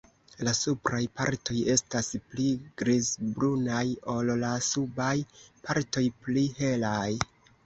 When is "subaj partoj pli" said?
4.69-6.49